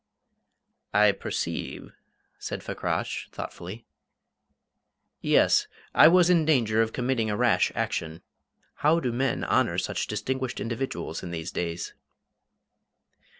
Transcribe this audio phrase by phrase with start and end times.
[0.95, 1.91] "I perceive,"
[2.39, 3.85] said Fakrash, thoughtfully.
[5.21, 8.23] "Yes, I was in danger of committing a rash action.
[8.77, 11.93] How do men honour such distinguished individuals in these days?"